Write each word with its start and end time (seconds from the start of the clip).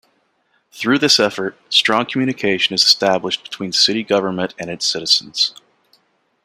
Through 0.71 0.97
this 0.97 1.19
effort, 1.19 1.59
strong 1.69 2.07
communication 2.07 2.73
is 2.73 2.81
established 2.81 3.43
between 3.43 3.71
city 3.71 4.01
government 4.01 4.55
and 4.57 4.67
its 4.67 4.87
citizens. 4.87 5.53